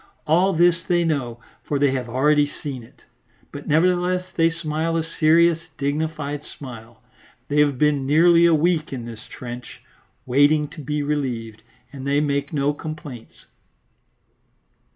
[0.25, 3.03] All this they know, for they have already seen it,
[3.51, 7.03] but nevertheless they smile a serious, dignified smile.
[7.49, 9.79] They have been nearly a week in this trench,
[10.25, 11.61] waiting to be relieved,
[11.93, 13.45] and they make no complaints.